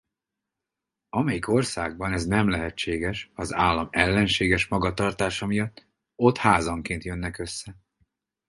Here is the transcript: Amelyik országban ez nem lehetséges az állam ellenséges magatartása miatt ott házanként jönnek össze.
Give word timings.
Amelyik 1.09 1.47
országban 1.47 2.13
ez 2.13 2.25
nem 2.25 2.49
lehetséges 2.49 3.31
az 3.33 3.53
állam 3.53 3.87
ellenséges 3.91 4.67
magatartása 4.67 5.45
miatt 5.45 5.87
ott 6.15 6.37
házanként 6.37 7.03
jönnek 7.03 7.37
össze. 7.39 7.75